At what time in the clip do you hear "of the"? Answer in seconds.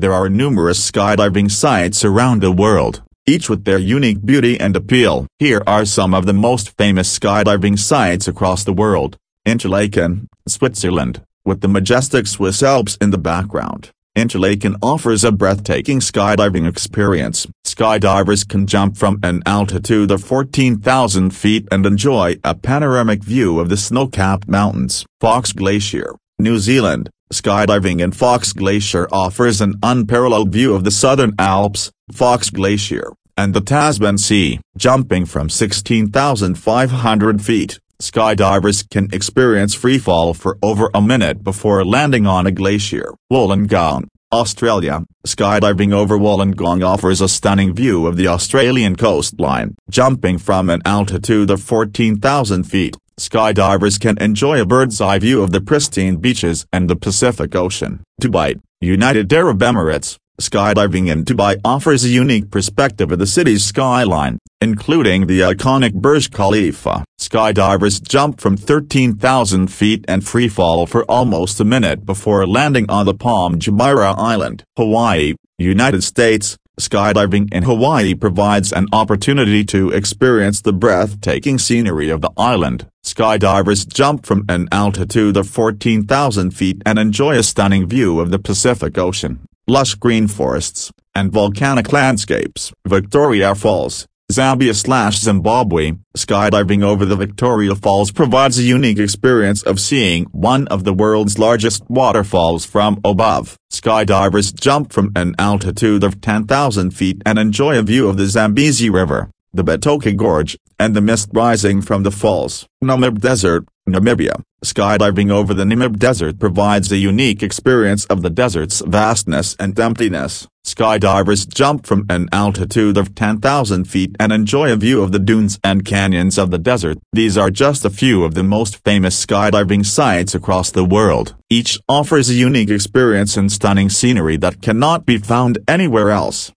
6.14-6.32, 23.60-23.76, 30.74-30.90, 48.06-48.28, 55.42-55.60, 63.12-63.26, 82.10-82.32, 88.20-88.38, 100.68-100.94, 108.08-108.26, 118.06-118.30, 125.02-125.18, 126.38-126.56, 128.24-128.42